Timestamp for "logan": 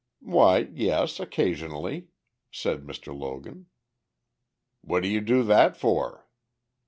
3.15-3.67